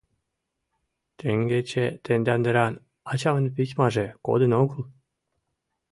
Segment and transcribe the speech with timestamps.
[1.17, 2.73] Теҥгече тендан деран
[3.11, 4.81] ачамын письмаже кодын огыл?